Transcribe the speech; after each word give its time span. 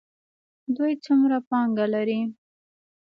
دوی 0.75 0.93
څومره 1.05 1.37
پانګه 1.49 1.85
لري؟ 1.93 2.19